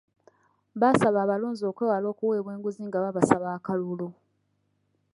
Baasaba 0.81 1.19
abalonzi 1.21 1.63
okwewala 1.71 2.05
okuweebwa 2.13 2.51
enguzi 2.55 2.81
nga 2.87 2.97
babasaba 3.03 3.47
akalulu. 3.57 4.07